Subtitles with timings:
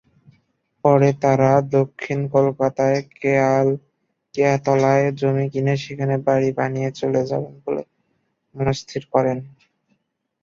[0.83, 2.93] পরে তারা দক্ষিণ কলকাতার
[4.33, 7.83] কেয়াতলায় জমি কিনে সেখানে বাড়ি বানিয়ে চলে যাবেন বলে
[8.55, 9.37] মনস্থির করেন।